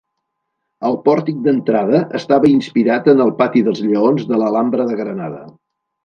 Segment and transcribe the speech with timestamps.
[0.87, 5.43] El pòrtic d'entrada estava inspirat en el pati dels Lleons de l'Alhambra de Granada.